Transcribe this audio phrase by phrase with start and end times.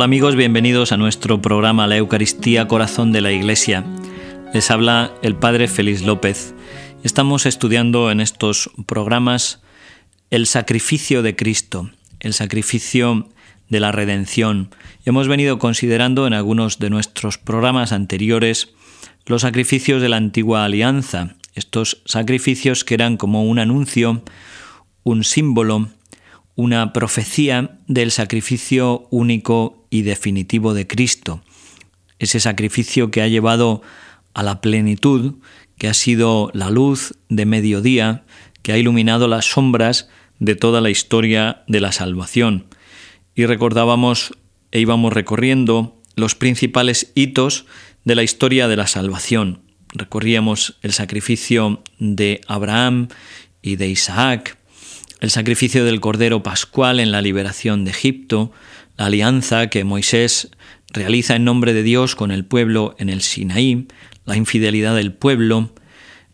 [0.00, 3.84] Hola amigos, bienvenidos a nuestro programa La Eucaristía Corazón de la Iglesia.
[4.54, 6.54] Les habla el Padre Félix López.
[7.04, 9.60] Estamos estudiando en estos programas
[10.30, 13.28] el sacrificio de Cristo, el sacrificio
[13.68, 14.70] de la redención.
[15.04, 18.72] Hemos venido considerando en algunos de nuestros programas anteriores
[19.26, 24.22] los sacrificios de la antigua alianza, estos sacrificios que eran como un anuncio,
[25.02, 25.90] un símbolo,
[26.56, 31.42] una profecía del sacrificio único y definitivo de Cristo,
[32.18, 33.82] ese sacrificio que ha llevado
[34.34, 35.34] a la plenitud,
[35.78, 38.24] que ha sido la luz de mediodía,
[38.62, 42.66] que ha iluminado las sombras de toda la historia de la salvación.
[43.34, 44.32] Y recordábamos
[44.72, 47.66] e íbamos recorriendo los principales hitos
[48.04, 49.62] de la historia de la salvación.
[49.92, 53.08] Recorríamos el sacrificio de Abraham
[53.62, 54.56] y de Isaac,
[55.20, 58.52] el sacrificio del Cordero Pascual en la liberación de Egipto,
[59.00, 60.50] la alianza que Moisés
[60.92, 63.88] realiza en nombre de Dios con el pueblo en el Sinaí,
[64.26, 65.72] la infidelidad del pueblo,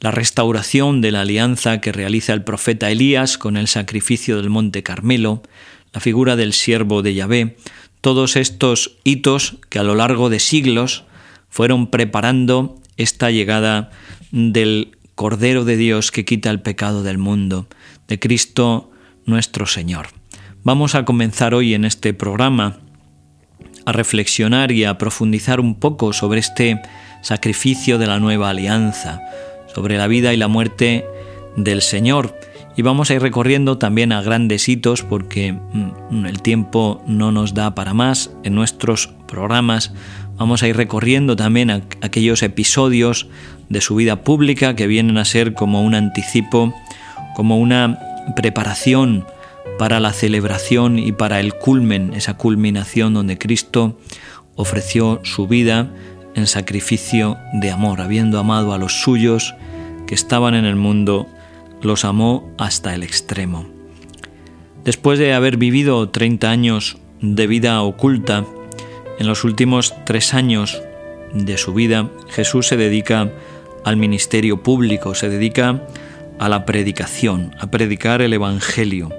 [0.01, 4.83] la restauración de la alianza que realiza el profeta Elías con el sacrificio del monte
[4.83, 5.45] Carmelo,
[5.93, 7.57] la figura del siervo de Yahvé,
[8.01, 11.05] todos estos hitos que a lo largo de siglos
[11.49, 13.93] fueron preparando esta llegada
[14.33, 17.69] del Cordero de Dios que quita el pecado del mundo,
[18.09, 18.91] de Cristo
[19.25, 20.16] nuestro Señor.
[20.67, 22.79] Vamos a comenzar hoy en este programa
[23.85, 26.83] a reflexionar y a profundizar un poco sobre este
[27.23, 29.23] sacrificio de la nueva alianza,
[29.73, 31.05] sobre la vida y la muerte
[31.57, 32.37] del Señor.
[32.77, 37.55] Y vamos a ir recorriendo también a grandes hitos porque mm, el tiempo no nos
[37.55, 39.93] da para más en nuestros programas.
[40.37, 43.29] Vamos a ir recorriendo también aquellos episodios
[43.69, 46.75] de su vida pública que vienen a ser como un anticipo,
[47.37, 48.01] como una
[48.35, 49.27] preparación
[49.79, 53.99] para la celebración y para el culmen, esa culminación donde Cristo
[54.55, 55.91] ofreció su vida
[56.35, 59.55] en sacrificio de amor, habiendo amado a los suyos
[60.07, 61.27] que estaban en el mundo,
[61.83, 63.67] los amó hasta el extremo.
[64.85, 68.45] Después de haber vivido 30 años de vida oculta,
[69.19, 70.83] en los últimos tres años
[71.33, 73.33] de su vida, Jesús se dedica
[73.85, 75.83] al ministerio público, se dedica
[76.39, 79.11] a la predicación, a predicar el Evangelio,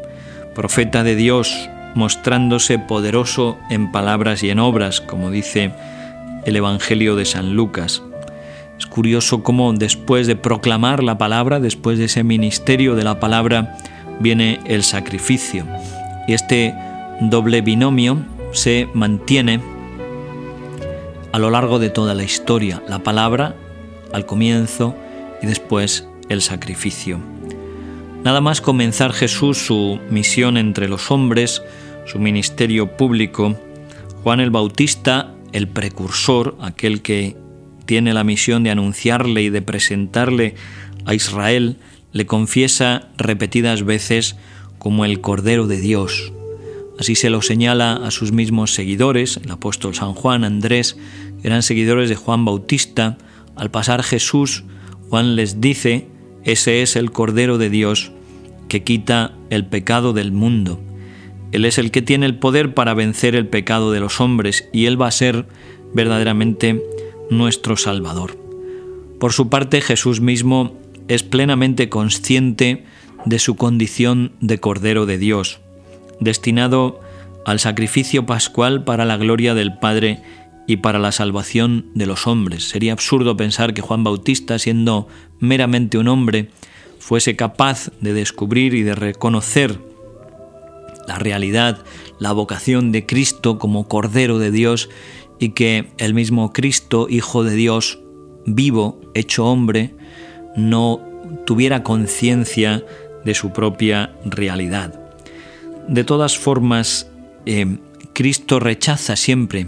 [0.58, 5.72] profeta de Dios, mostrándose poderoso en palabras y en obras, como dice
[6.46, 8.02] el Evangelio de San Lucas.
[8.80, 13.78] Es curioso cómo después de proclamar la palabra, después de ese ministerio de la palabra,
[14.20, 15.64] viene el sacrificio.
[16.28, 16.74] Y este
[17.22, 18.18] doble binomio
[18.52, 19.62] se mantiene
[21.34, 22.82] a lo largo de toda la historia.
[22.90, 23.54] La palabra
[24.12, 24.96] al comienzo
[25.40, 27.37] y después el sacrificio.
[28.28, 31.62] Nada más comenzar Jesús su misión entre los hombres,
[32.06, 33.58] su ministerio público,
[34.22, 37.38] Juan el Bautista, el precursor, aquel que
[37.86, 40.56] tiene la misión de anunciarle y de presentarle
[41.06, 41.78] a Israel,
[42.12, 44.36] le confiesa repetidas veces
[44.78, 46.34] como el Cordero de Dios.
[47.00, 50.98] Así se lo señala a sus mismos seguidores, el apóstol San Juan, Andrés,
[51.44, 53.18] eran seguidores de Juan Bautista.
[53.56, 54.66] Al pasar Jesús,
[55.08, 56.10] Juan les dice
[56.44, 58.12] ese es el Cordero de Dios
[58.68, 60.80] que quita el pecado del mundo.
[61.52, 64.86] Él es el que tiene el poder para vencer el pecado de los hombres y
[64.86, 65.48] Él va a ser
[65.94, 66.84] verdaderamente
[67.30, 68.38] nuestro Salvador.
[69.20, 70.78] Por su parte, Jesús mismo
[71.08, 72.84] es plenamente consciente
[73.26, 75.60] de su condición de Cordero de Dios,
[76.20, 77.02] destinado
[77.46, 80.22] al sacrificio pascual para la gloria del Padre
[80.68, 82.68] y para la salvación de los hombres.
[82.68, 85.08] Sería absurdo pensar que Juan Bautista, siendo
[85.40, 86.50] meramente un hombre,
[87.08, 89.80] fuese capaz de descubrir y de reconocer
[91.08, 91.78] la realidad,
[92.20, 94.90] la vocación de Cristo como Cordero de Dios
[95.40, 98.00] y que el mismo Cristo, Hijo de Dios,
[98.46, 99.96] vivo, hecho hombre,
[100.58, 101.00] no
[101.46, 102.84] tuviera conciencia
[103.24, 105.00] de su propia realidad.
[105.88, 107.10] De todas formas,
[107.46, 107.78] eh,
[108.12, 109.68] Cristo rechaza siempre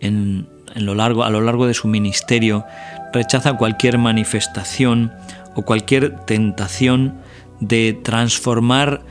[0.00, 2.64] en, lo largo, a lo largo de su ministerio,
[3.12, 5.12] rechaza cualquier manifestación
[5.54, 7.20] o cualquier tentación
[7.60, 9.04] de transformar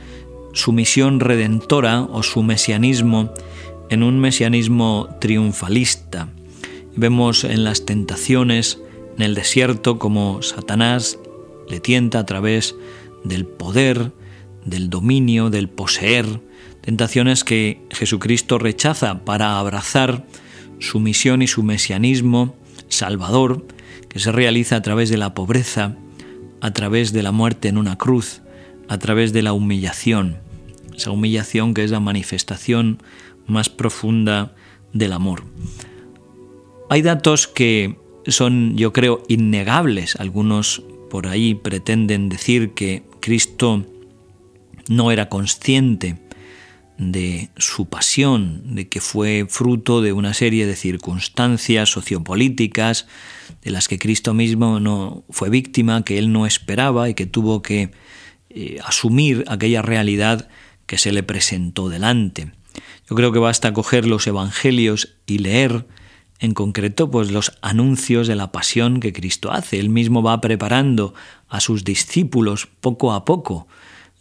[0.52, 3.32] su misión redentora o su mesianismo
[3.88, 6.28] en un mesianismo triunfalista.
[6.94, 8.78] Vemos en las tentaciones
[9.16, 11.18] en el desierto como Satanás
[11.68, 12.74] le tienta a través
[13.24, 14.12] del poder,
[14.64, 16.40] del dominio, del poseer,
[16.80, 20.26] tentaciones que Jesucristo rechaza para abrazar
[20.78, 22.56] su misión y su mesianismo
[22.88, 23.66] salvador,
[24.08, 25.96] que se realiza a través de la pobreza,
[26.62, 28.40] a través de la muerte en una cruz,
[28.88, 30.38] a través de la humillación,
[30.96, 33.02] esa humillación que es la manifestación
[33.48, 34.54] más profunda
[34.92, 35.42] del amor.
[36.88, 37.98] Hay datos que
[38.28, 40.14] son, yo creo, innegables.
[40.16, 43.84] Algunos por ahí pretenden decir que Cristo
[44.88, 46.20] no era consciente
[47.10, 53.06] de su pasión, de que fue fruto de una serie de circunstancias sociopolíticas
[53.62, 57.62] de las que Cristo mismo no fue víctima, que él no esperaba y que tuvo
[57.62, 57.90] que
[58.50, 60.48] eh, asumir aquella realidad
[60.86, 62.52] que se le presentó delante.
[63.08, 65.86] Yo creo que basta coger los evangelios y leer
[66.38, 69.78] en concreto pues los anuncios de la pasión que Cristo hace.
[69.78, 71.14] Él mismo va preparando
[71.48, 73.68] a sus discípulos poco a poco,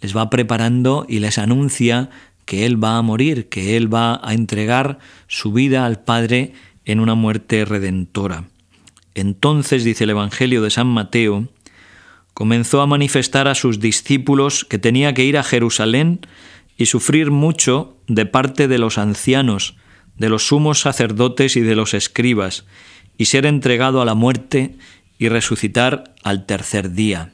[0.01, 2.09] les va preparando y les anuncia
[2.51, 6.51] que Él va a morir, que Él va a entregar su vida al Padre
[6.83, 8.43] en una muerte redentora.
[9.15, 11.47] Entonces, dice el Evangelio de San Mateo,
[12.33, 16.27] comenzó a manifestar a sus discípulos que tenía que ir a Jerusalén
[16.75, 19.77] y sufrir mucho de parte de los ancianos,
[20.17, 22.65] de los sumos sacerdotes y de los escribas,
[23.17, 24.75] y ser entregado a la muerte
[25.17, 27.31] y resucitar al tercer día.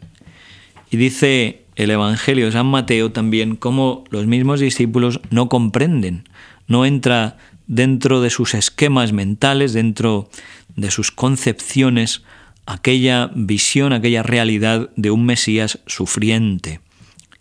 [0.92, 6.28] Y dice el Evangelio de San Mateo también cómo los mismos discípulos no comprenden,
[6.66, 7.38] no entra
[7.68, 10.28] dentro de sus esquemas mentales, dentro
[10.76, 12.24] de sus concepciones,
[12.66, 16.82] aquella visión, aquella realidad de un Mesías sufriente.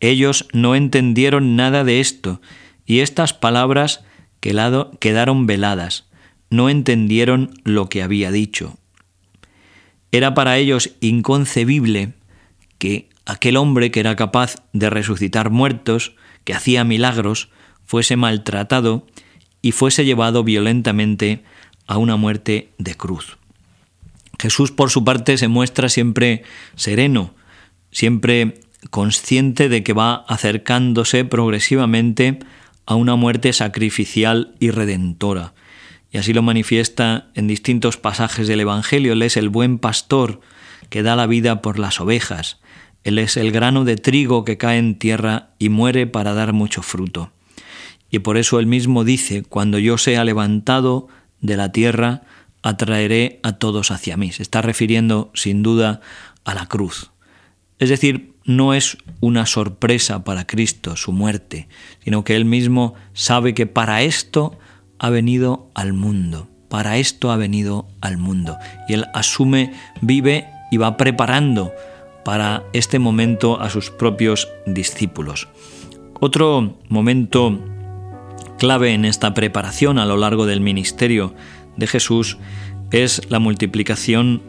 [0.00, 2.42] Ellos no entendieron nada de esto,
[2.84, 4.04] y estas palabras
[4.40, 6.10] quedaron veladas,
[6.50, 8.76] no entendieron lo que había dicho.
[10.12, 12.12] Era para ellos inconcebible
[12.76, 16.14] que aquel hombre que era capaz de resucitar muertos,
[16.44, 17.50] que hacía milagros,
[17.84, 19.06] fuese maltratado
[19.60, 21.42] y fuese llevado violentamente
[21.86, 23.36] a una muerte de cruz.
[24.38, 26.44] Jesús, por su parte, se muestra siempre
[26.74, 27.34] sereno,
[27.90, 32.38] siempre consciente de que va acercándose progresivamente
[32.86, 35.54] a una muerte sacrificial y redentora.
[36.12, 39.14] Y así lo manifiesta en distintos pasajes del Evangelio.
[39.14, 40.40] Él es el buen pastor
[40.90, 42.60] que da la vida por las ovejas.
[43.06, 46.82] Él es el grano de trigo que cae en tierra y muere para dar mucho
[46.82, 47.30] fruto.
[48.10, 51.06] Y por eso él mismo dice, cuando yo sea levantado
[51.40, 52.22] de la tierra,
[52.64, 54.32] atraeré a todos hacia mí.
[54.32, 56.00] Se está refiriendo sin duda
[56.44, 57.12] a la cruz.
[57.78, 61.68] Es decir, no es una sorpresa para Cristo su muerte,
[62.02, 64.58] sino que él mismo sabe que para esto
[64.98, 68.58] ha venido al mundo, para esto ha venido al mundo.
[68.88, 71.70] Y él asume, vive y va preparando
[72.26, 75.46] para este momento a sus propios discípulos.
[76.18, 77.56] Otro momento
[78.58, 81.34] clave en esta preparación a lo largo del ministerio
[81.76, 82.36] de Jesús
[82.90, 84.42] es la multiplicación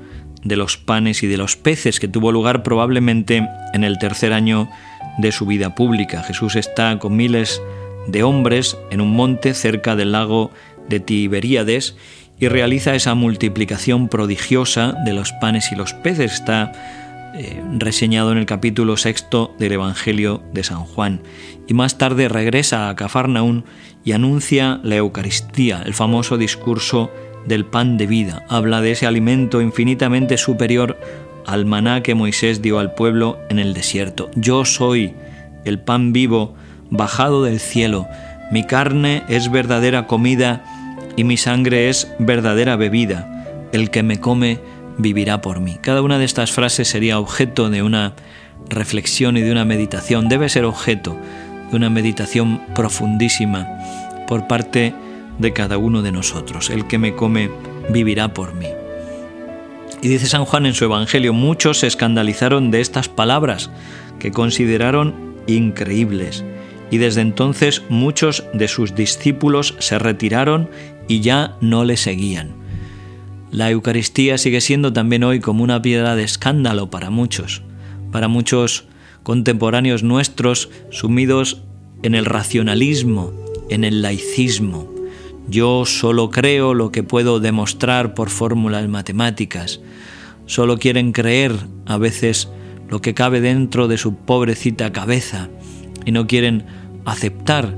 [0.44, 4.68] de los panes y de los peces que tuvo lugar probablemente en el tercer año
[5.20, 6.24] de su vida pública.
[6.24, 7.62] Jesús está con miles
[8.08, 10.50] de hombres en un monte cerca del lago
[10.90, 11.96] de Tiberíades
[12.40, 16.34] y realiza esa multiplicación prodigiosa de los panes y los peces.
[16.34, 16.72] Está
[17.40, 21.22] eh, reseñado en el capítulo sexto del Evangelio de San Juan.
[21.68, 23.64] Y más tarde regresa a Cafarnaún
[24.04, 27.12] y anuncia la Eucaristía, el famoso discurso
[27.46, 28.44] del pan de vida.
[28.50, 30.98] Habla de ese alimento infinitamente superior
[31.46, 34.32] al maná que Moisés dio al pueblo en el desierto.
[34.36, 35.14] Yo soy
[35.64, 36.56] el pan vivo
[36.90, 38.08] bajado del cielo.
[38.52, 40.64] Mi carne es verdadera comida
[41.16, 43.70] y mi sangre es verdadera bebida.
[43.74, 44.60] El que me come
[44.98, 45.78] vivirá por mí.
[45.82, 48.14] Cada una de estas frases sería objeto de una
[48.70, 51.18] reflexión y de una meditación, debe ser objeto
[51.70, 53.68] de una meditación profundísima
[54.28, 54.94] por parte
[55.38, 56.70] de cada uno de nosotros.
[56.70, 57.50] El que me come
[57.90, 58.68] vivirá por mí.
[60.02, 63.72] Y dice San Juan en su Evangelio, muchos se escandalizaron de estas palabras
[64.20, 66.44] que consideraron increíbles.
[66.92, 70.70] Y desde entonces muchos de sus discípulos se retiraron
[71.08, 72.67] y ya no le seguían.
[73.52, 77.62] La Eucaristía sigue siendo también hoy como una piedra de escándalo para muchos,
[78.12, 78.86] para muchos
[79.24, 81.62] contemporáneos nuestros sumidos
[82.04, 83.34] en el racionalismo,
[83.70, 84.94] en el laicismo.
[85.50, 89.80] Yo solo creo lo que puedo demostrar por fórmulas matemáticas.
[90.46, 91.54] Solo quieren creer
[91.86, 92.50] a veces
[92.90, 95.50] lo que cabe dentro de su pobrecita cabeza
[96.06, 96.66] y no quieren
[97.06, 97.78] aceptar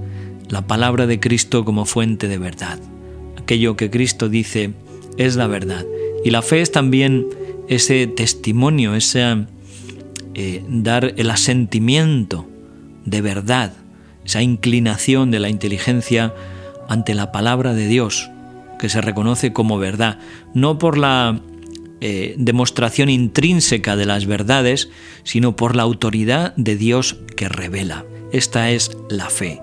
[0.49, 2.79] la palabra de Cristo como fuente de verdad.
[3.37, 4.73] Aquello que Cristo dice
[5.19, 5.85] es la verdad.
[6.23, 7.27] Y la fe es también
[7.67, 9.45] ese testimonio, ese
[10.33, 12.47] eh, dar el asentimiento
[13.05, 13.73] de verdad,
[14.25, 16.33] esa inclinación de la inteligencia
[16.87, 18.29] ante la palabra de Dios,
[18.79, 20.19] que se reconoce como verdad,
[20.53, 21.41] no por la
[21.99, 24.89] eh, demostración intrínseca de las verdades,
[25.23, 28.05] sino por la autoridad de Dios que revela.
[28.31, 29.61] Esta es la fe,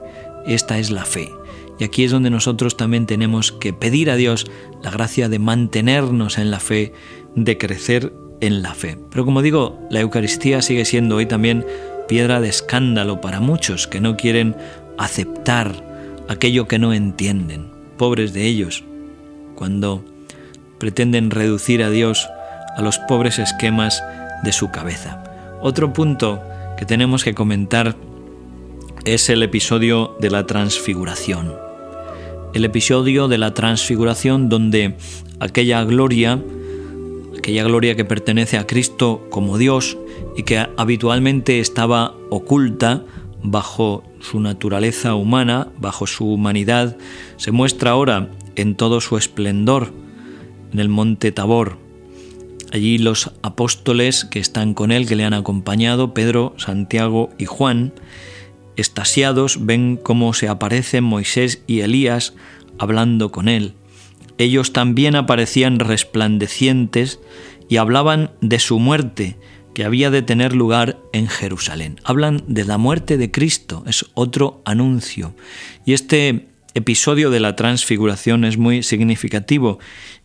[0.55, 1.33] esta es la fe.
[1.79, 4.47] Y aquí es donde nosotros también tenemos que pedir a Dios
[4.83, 6.93] la gracia de mantenernos en la fe,
[7.35, 8.99] de crecer en la fe.
[9.11, 11.67] Pero como digo, la Eucaristía sigue siendo hoy también
[12.09, 14.57] piedra de escándalo para muchos que no quieren
[14.99, 15.85] aceptar
[16.29, 17.71] aquello que no entienden.
[17.99, 18.85] Pobres de ellos,
[19.55, 20.05] cuando
[20.79, 22.29] pretenden reducir a Dios
[22.77, 24.03] a los pobres esquemas
[24.43, 25.25] de su cabeza.
[25.63, 26.43] Otro punto
[26.77, 27.97] que tenemos que comentar
[29.07, 31.55] es el episodio de la transfiguración.
[32.55, 34.97] El episodio de la transfiguración donde
[35.39, 36.43] aquella gloria,
[37.39, 39.97] aquella gloria que pertenece a Cristo como Dios
[40.37, 43.05] y que habitualmente estaba oculta
[43.45, 46.97] bajo su naturaleza humana, bajo su humanidad,
[47.37, 49.93] se muestra ahora en todo su esplendor
[50.73, 51.79] en el monte Tabor.
[52.73, 57.93] Allí los apóstoles que están con él, que le han acompañado, Pedro, Santiago y Juan,
[58.77, 62.35] estasiados, ven cómo se aparecen Moisés y Elías
[62.79, 63.75] hablando con él.
[64.39, 67.21] Ellos también aparecían resplandecientes
[67.69, 69.37] y hablaban de su muerte,
[69.75, 72.01] que había de tener lugar en Jerusalén.
[72.05, 75.35] Hablan de la muerte de Cristo, es otro anuncio.
[75.85, 79.79] Y este episodio de la transfiguración es muy significativo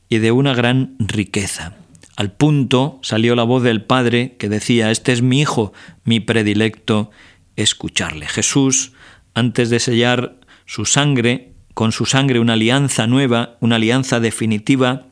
[0.10, 1.76] y de una gran riqueza.
[2.16, 7.10] Al punto salió la voz del Padre que decía, Este es mi Hijo, mi predilecto,
[7.56, 8.28] escucharle.
[8.28, 8.94] Jesús,
[9.34, 15.08] antes de sellar su sangre, con su sangre una alianza nueva, una alianza definitiva,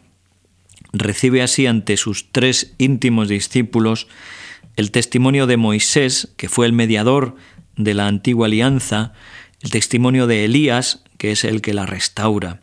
[0.92, 4.08] recibe así ante sus tres íntimos discípulos
[4.76, 7.36] el testimonio de Moisés, que fue el mediador
[7.76, 9.14] de la antigua alianza,
[9.62, 12.62] el testimonio de Elías, que es el que la restaura.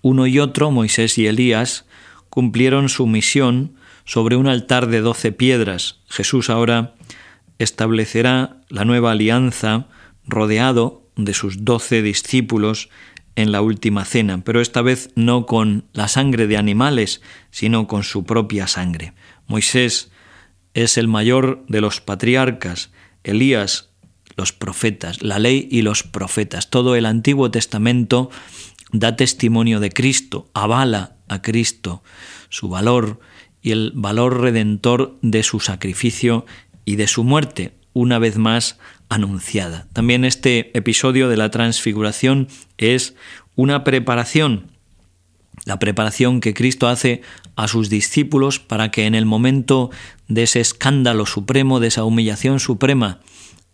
[0.00, 1.86] Uno y otro, Moisés y Elías,
[2.30, 3.74] cumplieron su misión
[4.04, 6.00] sobre un altar de doce piedras.
[6.08, 6.94] Jesús ahora
[7.62, 9.88] establecerá la nueva alianza
[10.24, 12.88] rodeado de sus doce discípulos
[13.34, 18.02] en la última cena, pero esta vez no con la sangre de animales, sino con
[18.02, 19.14] su propia sangre.
[19.46, 20.10] Moisés
[20.74, 22.90] es el mayor de los patriarcas,
[23.24, 23.90] Elías
[24.36, 26.70] los profetas, la ley y los profetas.
[26.70, 28.30] Todo el Antiguo Testamento
[28.92, 32.02] da testimonio de Cristo, avala a Cristo,
[32.48, 33.20] su valor
[33.62, 36.46] y el valor redentor de su sacrificio
[36.84, 39.86] y de su muerte, una vez más anunciada.
[39.92, 42.48] También este episodio de la transfiguración
[42.78, 43.14] es
[43.54, 44.70] una preparación,
[45.64, 47.22] la preparación que Cristo hace
[47.56, 49.90] a sus discípulos para que en el momento
[50.28, 53.20] de ese escándalo supremo, de esa humillación suprema,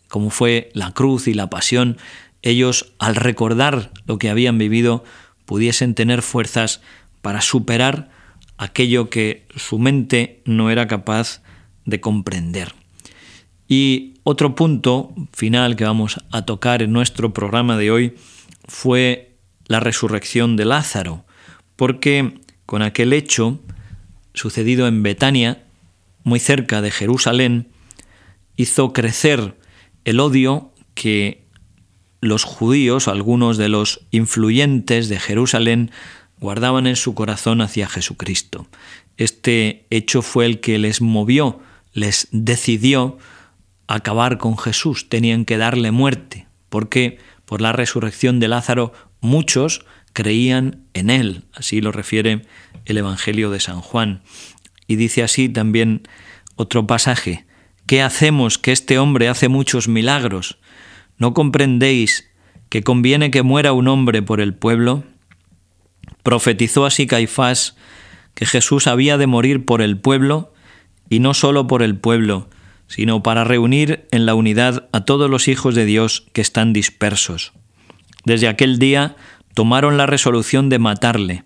[0.08, 1.98] como fue la cruz y la pasión,
[2.42, 5.04] ellos al recordar lo que habían vivido
[5.44, 6.80] pudiesen tener fuerzas
[7.22, 8.10] para superar
[8.58, 11.42] aquello que su mente no era capaz
[11.84, 12.74] de comprender.
[13.68, 18.16] Y otro punto final que vamos a tocar en nuestro programa de hoy
[18.66, 21.24] fue la resurrección de Lázaro,
[21.76, 23.60] porque con aquel hecho
[24.32, 25.62] sucedido en Betania,
[26.24, 27.68] muy cerca de Jerusalén,
[28.56, 29.56] hizo crecer
[30.04, 31.44] el odio que
[32.20, 35.90] los judíos, algunos de los influyentes de Jerusalén,
[36.40, 38.66] guardaban en su corazón hacia Jesucristo.
[39.16, 41.60] Este hecho fue el que les movió,
[41.92, 43.18] les decidió
[43.88, 50.84] acabar con Jesús, tenían que darle muerte, porque por la resurrección de Lázaro muchos creían
[50.94, 52.42] en él, así lo refiere
[52.84, 54.22] el Evangelio de San Juan.
[54.86, 56.02] Y dice así también
[56.56, 57.46] otro pasaje,
[57.88, 60.58] ¿Qué hacemos que este hombre hace muchos milagros?
[61.16, 62.28] ¿No comprendéis
[62.68, 65.04] que conviene que muera un hombre por el pueblo?
[66.22, 67.76] Profetizó así Caifás
[68.34, 70.52] que Jesús había de morir por el pueblo,
[71.08, 72.50] y no solo por el pueblo,
[72.88, 77.52] sino para reunir en la unidad a todos los hijos de Dios que están dispersos.
[78.24, 79.16] Desde aquel día
[79.54, 81.44] tomaron la resolución de matarle.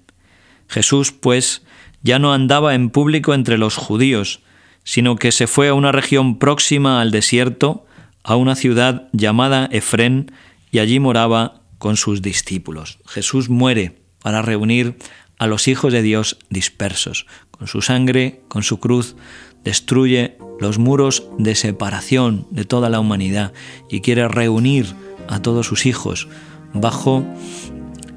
[0.68, 1.62] Jesús, pues,
[2.02, 4.40] ya no andaba en público entre los judíos,
[4.84, 7.86] sino que se fue a una región próxima al desierto,
[8.24, 10.32] a una ciudad llamada Efrén,
[10.70, 12.98] y allí moraba con sus discípulos.
[13.06, 14.96] Jesús muere para reunir
[15.38, 17.26] a los hijos de Dios dispersos.
[17.50, 19.16] Con su sangre, con su cruz,
[19.64, 23.52] destruye los muros de separación de toda la humanidad
[23.90, 24.94] y quiere reunir
[25.28, 26.28] a todos sus hijos
[26.74, 27.24] bajo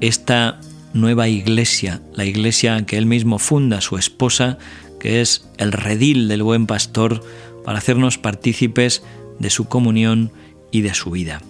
[0.00, 0.60] esta
[0.92, 4.58] nueva iglesia, la iglesia que él mismo funda, su esposa,
[4.98, 7.22] que es el redil del buen pastor,
[7.64, 9.02] para hacernos partícipes
[9.38, 10.30] de su comunión
[10.70, 11.42] y de su vida.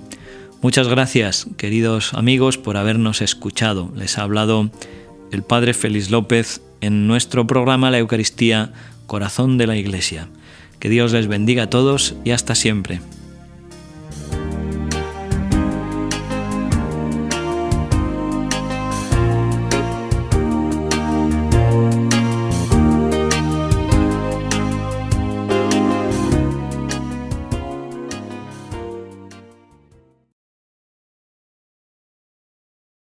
[0.62, 3.92] Muchas gracias, queridos amigos, por habernos escuchado.
[3.94, 4.70] Les ha hablado
[5.30, 8.72] el Padre Félix López en nuestro programa La Eucaristía,
[9.06, 10.28] Corazón de la Iglesia.
[10.78, 13.00] Que Dios les bendiga a todos y hasta siempre.